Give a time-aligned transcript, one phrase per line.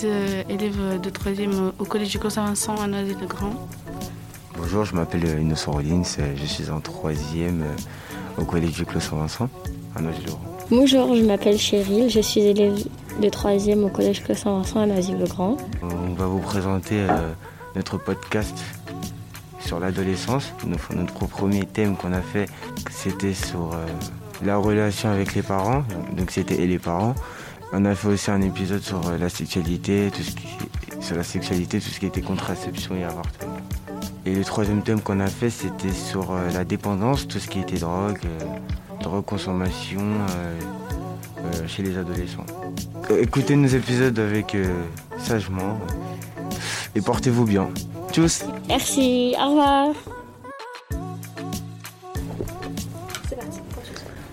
[0.00, 3.52] suis euh, élève de 3e au Collège du Saint-Vincent à Noisy-le-Grand.
[4.56, 7.60] Bonjour, je m'appelle euh, Innocent Rollins, euh, je suis en 3e
[8.38, 9.50] au Collège du Clos Saint-Vincent
[9.94, 10.40] à Noisy-le-Grand.
[10.70, 12.82] Bonjour, je m'appelle Cheryl, je suis élève
[13.20, 15.58] de 3e au Collège Clos Saint-Vincent à Noisy-le-Grand.
[15.82, 17.06] On va vous présenter
[17.76, 18.56] notre podcast
[19.58, 20.54] sur l'adolescence.
[20.66, 22.46] Notre premier thème qu'on a fait,
[22.90, 23.72] c'était sur
[24.42, 25.84] la relation avec les parents,
[26.16, 27.14] donc c'était et les parents.
[27.72, 30.48] On a fait aussi un épisode sur euh, la sexualité, tout ce qui,
[31.00, 33.58] sur la sexualité, tout ce qui était contraception et avortement.
[34.26, 37.60] Et le troisième thème qu'on a fait, c'était sur euh, la dépendance, tout ce qui
[37.60, 40.00] était drogue, euh, drogue consommation
[41.66, 42.44] chez les adolescents.
[43.18, 44.56] Écoutez nos épisodes avec
[45.18, 45.80] sagement
[46.94, 47.68] et portez-vous bien.
[48.12, 49.94] Tchuss Merci, au revoir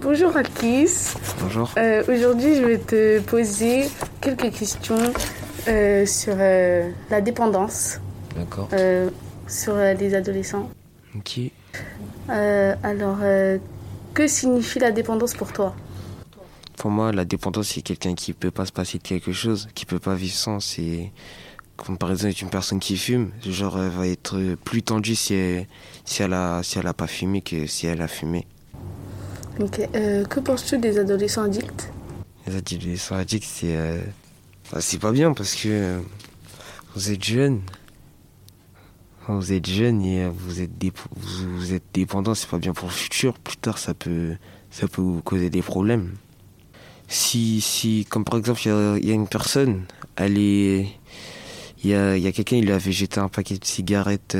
[0.00, 1.14] Bonjour Alkis.
[1.40, 1.70] Bonjour.
[1.76, 3.88] Euh, aujourd'hui, je vais te poser
[4.20, 5.12] quelques questions
[5.68, 8.00] euh, sur euh, la dépendance.
[8.36, 8.68] D'accord.
[9.48, 10.70] sur les adolescents.
[11.16, 11.40] Ok.
[12.28, 13.18] alors,
[14.14, 15.74] que signifie la dépendance pour toi?
[16.76, 19.86] Pour moi, la dépendance, c'est quelqu'un qui peut pas se passer de quelque chose, qui
[19.86, 20.60] peut pas vivre sans.
[20.60, 21.10] C'est
[21.76, 25.66] comme par exemple une personne qui fume, genre elle va être plus tendue si elle,
[26.04, 28.46] si elle a si elle a pas fumé que si elle a fumé.
[29.60, 31.90] Euh, que penses-tu des adolescents addicts
[32.46, 34.00] Les adolescents addicts, c'est euh,
[34.78, 36.00] c'est pas bien parce que euh,
[36.94, 37.60] vous êtes jeune.
[39.26, 40.70] vous êtes jeune et vous êtes,
[41.16, 43.34] vous êtes dépendant, c'est pas bien pour le futur.
[43.38, 44.36] Plus tard, ça peut,
[44.70, 46.14] ça peut vous causer des problèmes.
[47.08, 49.84] Si, si comme par exemple, il y, a une personne,
[50.16, 50.86] elle est.
[51.82, 54.36] Il y a, y a quelqu'un, il lui avait jeté un paquet de cigarettes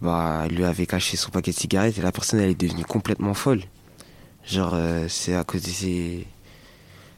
[0.00, 3.34] bah, lui avait caché son paquet de cigarettes et la personne elle est devenue complètement
[3.34, 3.62] folle.
[4.46, 6.24] Genre, euh, c'est à cause de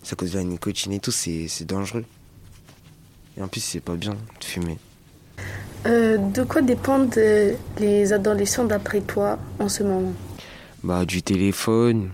[0.03, 2.05] c'est à cause de la nicotine et tout, c'est dangereux.
[3.37, 4.79] Et en plus, c'est pas bien de fumer.
[5.87, 10.13] Euh, de quoi dépendent euh, les adolescents d'après toi en ce moment?
[10.83, 12.11] Bah, du téléphone,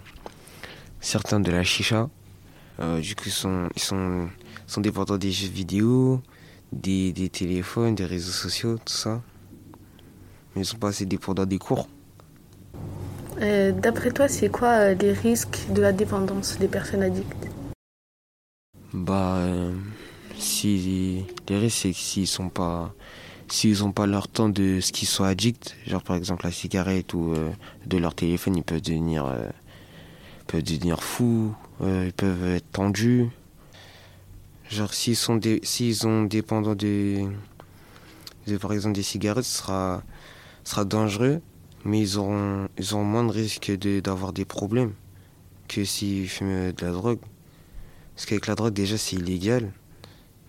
[1.00, 2.08] certains de la chicha.
[3.02, 4.28] du coup, ils sont, ils sont,
[4.66, 6.20] sont dépendants des jeux vidéo,
[6.72, 9.22] des, des téléphones, des réseaux sociaux, tout ça.
[10.54, 11.88] Mais ils sont pas assez dépendants des cours.
[13.40, 17.48] Euh, d'après toi, c'est quoi euh, les risques de la dépendance des personnes addictes?
[18.92, 19.72] Bah, euh,
[20.36, 22.92] si les risques, c'est s'ils sont pas,
[23.48, 27.14] s'ils ont pas leur temps de ce qu'ils sont addicts, genre par exemple la cigarette
[27.14, 27.34] ou
[27.86, 29.32] de leur téléphone, ils peuvent devenir,
[30.46, 33.28] peuvent devenir fous, ils peuvent être tendus.
[34.68, 37.24] Genre s'ils sont, s'ils ont dépendant de,
[38.46, 40.02] de, par exemple des cigarettes, ce sera,
[40.64, 41.40] sera dangereux
[41.84, 43.70] mais ils auront, ils auront moins de risques
[44.02, 44.92] d'avoir des problèmes
[45.68, 47.20] que s'ils fument de la drogue.
[48.14, 49.70] Parce qu'avec la drogue, déjà, c'est illégal.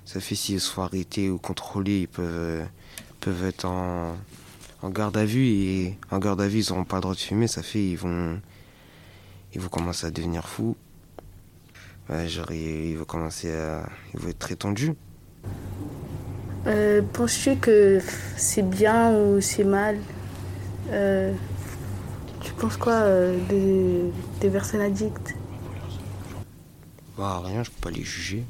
[0.06, 2.66] Ça fait s'ils sont arrêtés ou contrôlés, ils peuvent,
[3.20, 4.16] peuvent être en,
[4.82, 5.46] en garde à vue.
[5.46, 7.48] Et en garde à vue, ils n'auront pas le droit de fumer.
[7.48, 8.40] Ça fait ils vont,
[9.54, 10.76] ils vont commencer à devenir fous.
[12.10, 13.88] ils, vont commencer à.
[14.14, 14.96] Ils vont être très tendus.
[16.66, 18.02] Euh, Penses-tu que
[18.36, 19.98] c'est bien ou c'est mal?
[20.92, 21.34] Euh,
[22.42, 24.12] tu penses quoi euh, des,
[24.42, 25.36] des, personnes addictes?
[27.18, 28.44] Bah rien, je peux pas les juger.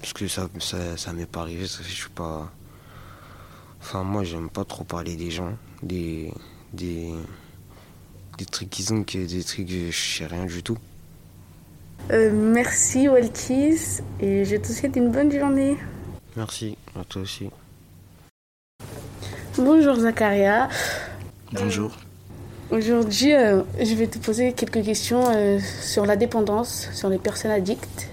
[0.00, 2.50] Parce que ça, ça, ça m'est pas arrivé, ça fait je suis pas.
[3.80, 6.32] Enfin moi j'aime pas trop parler des gens, des.
[6.72, 7.12] des.
[8.38, 10.78] des trucs qu'ils ont que des trucs je sais rien du tout.
[12.10, 15.76] Euh, merci Walkis et je te souhaite une bonne journée.
[16.36, 17.48] Merci, à toi aussi.
[19.56, 20.68] Bonjour Zacharia.
[21.52, 21.92] Bonjour.
[22.70, 27.52] Aujourd'hui, euh, je vais te poser quelques questions euh, sur la dépendance, sur les personnes
[27.52, 28.08] addictes.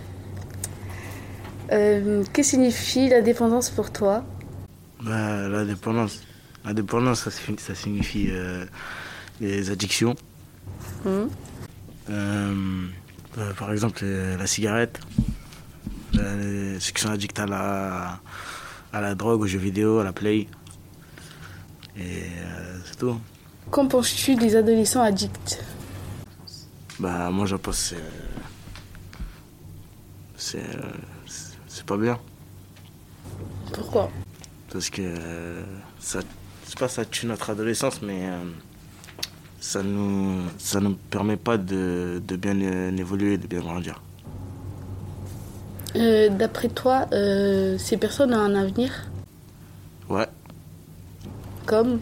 [1.72, 4.24] Euh, que signifie la dépendance pour toi?
[5.02, 6.22] Bah, La dépendance,
[6.64, 8.30] la dépendance ça, ça signifie
[9.40, 10.16] les addictions.
[11.06, 11.28] Hmm.
[13.58, 15.00] par exemple, la cigarette.
[16.20, 18.20] Euh, ceux qui sont addicts à la,
[18.94, 20.48] à la drogue, aux jeux vidéo, à la play.
[21.98, 23.18] Et euh, c'est tout.
[23.70, 25.64] Qu'en penses-tu des adolescents addicts?
[27.00, 28.04] Bah, moi, je pense que c'est.
[30.38, 30.58] C'est.
[30.76, 30.82] euh,
[31.28, 32.20] c'est- C'est pas bien.
[33.74, 34.10] Pourquoi?
[34.72, 35.64] Parce que euh,
[36.00, 36.20] ça.
[36.66, 38.30] C'est pas ça tue notre adolescence, mais.
[39.60, 40.42] ça nous.
[40.58, 42.60] Ça nous permet pas de, de bien
[42.98, 44.02] évoluer, de bien grandir.
[45.96, 48.92] Euh, D'après toi, euh, ces personnes ont un avenir?
[50.10, 50.28] Ouais.
[51.66, 52.00] Comme,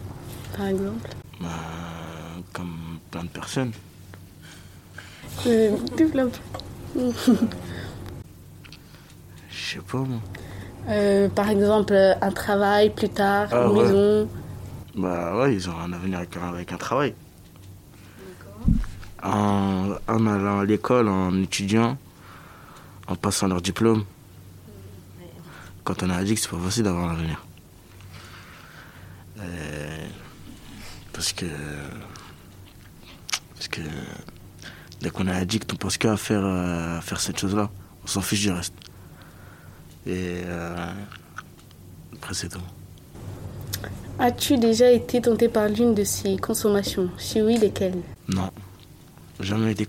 [0.58, 1.10] par exemple
[1.42, 1.48] Bah,
[2.54, 3.72] comme plein de personnes.
[5.48, 6.38] euh, développe.
[6.96, 7.12] Je
[9.52, 10.20] sais pas, moi.
[10.88, 13.84] Euh, Par exemple, un travail plus tard, Ah, une ouais.
[13.84, 14.30] maison.
[14.96, 17.14] Bah ouais, ils ont un avenir avec un, avec un travail.
[19.22, 21.98] En, en allant à l'école, en étudiant,
[23.08, 24.04] en passant leur diplôme.
[25.84, 27.44] Quand on est addict, c'est pas facile d'avoir un avenir.
[29.42, 29.98] Euh,
[31.14, 31.46] parce que.
[33.56, 33.82] Parce que.
[35.02, 37.70] Dès qu'on est addict, on pense qu'à faire, à faire cette chose-là.
[38.04, 38.74] On s'en fiche du reste.
[40.06, 40.42] Et.
[40.46, 40.76] euh,
[42.16, 42.60] après, c'est tout.
[44.22, 47.10] As-tu déjà été tenté par l'une de ces consommations?
[47.18, 48.00] Si oui, lesquelles?
[48.28, 48.50] Non.
[49.40, 49.88] Jamais été.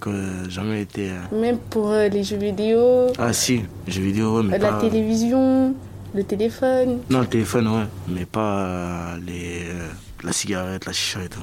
[0.49, 1.11] Jamais été.
[1.11, 4.81] euh, Même pour euh, les jeux vidéo, Ah si, jeux vidéo, mais la pas...
[4.81, 5.75] télévision,
[6.15, 7.01] le téléphone.
[7.11, 9.89] Non, le téléphone, ouais, mais pas euh, les, euh,
[10.25, 11.41] la cigarette, la chicha et tout.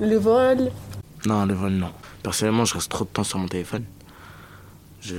[0.00, 0.70] Le vol,
[1.26, 1.90] Non, le vol, non.
[2.22, 3.84] Personnellement, je reste trop de temps sur mon téléphone.
[5.00, 5.14] Je,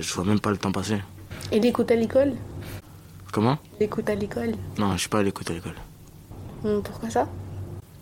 [0.00, 0.98] je vois même pas le temps passer.
[1.50, 2.34] et l'écoute à l'école?
[3.32, 3.58] Comment?
[3.80, 4.52] L'écoute à l'école.
[4.78, 5.74] Non, je suis pas à l'écoute à l'école.
[6.64, 7.28] Hum, Pourquoi ça?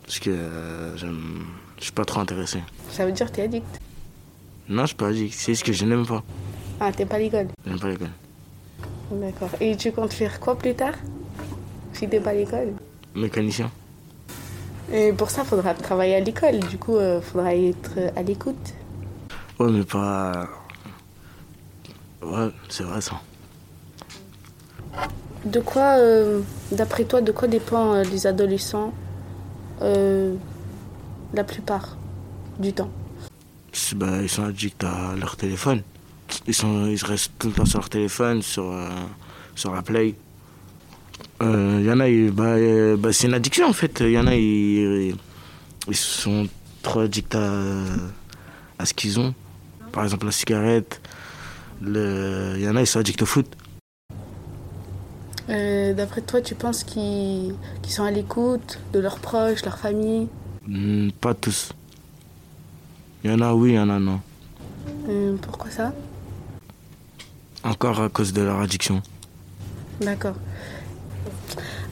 [0.05, 1.45] Parce que euh, j'aime-
[1.79, 2.59] je suis pas trop intéressé.
[2.91, 3.65] Ça veut dire que t'es addict.
[4.69, 5.35] Non, je suis pas addict.
[5.37, 6.23] C'est ce que je n'aime pas.
[6.81, 7.49] Ah, t'es pas à l'école.
[7.67, 8.11] J'aime pas l'école.
[9.11, 9.51] D'accord.
[9.61, 10.95] Et tu comptes faire quoi plus tard
[11.93, 12.73] Si t'es pas à l'école
[13.15, 13.71] Mécanicien
[14.93, 16.61] Et pour ça, faudra travailler à l'école.
[16.61, 18.75] Du coup, euh, faudra être à l'écoute.
[19.59, 20.49] Ouais, mais pas...
[22.23, 23.21] Ouais, c'est vrai ça.
[25.45, 26.41] De quoi, euh,
[26.73, 28.93] d'après toi, de quoi dépend euh, les adolescents
[29.81, 31.99] la plupart
[32.59, 32.89] du temps?
[33.97, 35.83] Bah, ils sont addicts à leur téléphone.
[36.47, 38.89] Ils, sont, ils restent tout le temps sur leur téléphone, sur, euh,
[39.55, 40.15] sur la play.
[41.41, 44.01] Il y en a, bah, euh, bah, c'est une addiction en fait.
[44.01, 45.15] Il y en a, ils,
[45.89, 46.47] ils sont
[46.83, 47.83] trop addicts à,
[48.79, 49.35] à ce qu'ils ont.
[49.93, 51.01] Par exemple, la cigarette.
[51.83, 53.47] Il y en a, ils sont addicts au foot.
[55.51, 57.55] Euh, D'après toi, tu penses qu'ils
[57.87, 60.29] sont à l'écoute de leurs proches, leur famille
[60.67, 61.73] Hmm, pas tous.
[63.23, 64.21] Il y en a, oui, il y en a, non.
[65.09, 65.93] Euh, Pourquoi ça?
[67.65, 69.03] Encore à cause de leur addiction.
[70.01, 70.37] D'accord.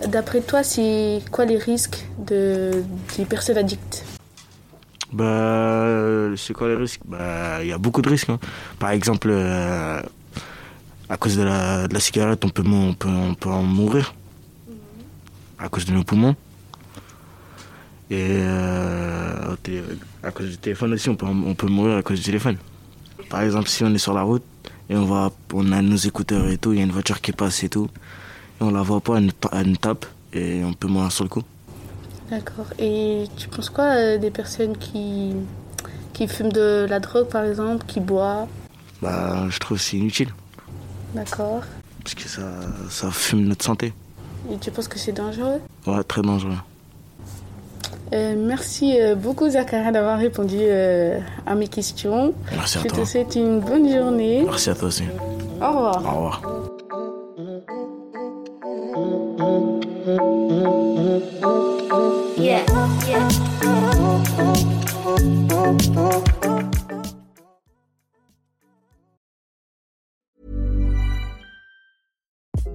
[0.06, 2.84] D'après toi, c'est quoi les risques de,
[3.16, 4.04] des personnes addictes?
[5.12, 7.00] Bah, c'est quoi les risques?
[7.06, 8.28] Bah, il y a beaucoup de risques.
[8.30, 8.38] hein.
[8.78, 10.00] Par exemple, euh,
[11.08, 14.14] à cause de la, de la cigarette, on peut, on, peut, on peut en mourir.
[15.58, 16.34] À cause de nos poumons.
[18.10, 19.54] Et euh,
[20.22, 22.56] à cause du téléphone aussi, on peut, on peut mourir à cause du téléphone.
[23.30, 24.42] Par exemple, si on est sur la route
[24.88, 27.32] et on, va, on a nos écouteurs et tout, il y a une voiture qui
[27.32, 27.88] passe et tout,
[28.60, 31.42] et on la voit pas, elle nous, tape et on peut mourir sur le coup.
[32.30, 32.66] D'accord.
[32.78, 35.34] Et tu penses quoi euh, des personnes qui,
[36.12, 38.48] qui fument de la drogue, par exemple, qui boivent?
[39.02, 40.30] Bah, je trouve que c'est inutile.
[41.14, 41.62] D'accord.
[42.02, 42.42] Parce que ça,
[42.88, 43.92] ça fume notre santé.
[44.50, 45.60] Et tu penses que c'est dangereux?
[45.86, 46.56] Ouais, très dangereux.
[48.12, 52.34] Euh, Merci euh, beaucoup, Zachara, d'avoir répondu euh, à mes questions.
[52.54, 52.98] Merci à Je toi.
[52.98, 54.42] te souhaite une bonne journée.
[54.44, 55.04] Merci à toi aussi.
[55.60, 56.02] Au revoir.
[56.04, 56.42] Au revoir.
[62.38, 62.64] Yeah,
[63.08, 63.28] yeah.